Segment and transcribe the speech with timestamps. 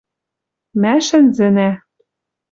[0.81, 1.69] Мӓ шӹнзӹнӓ...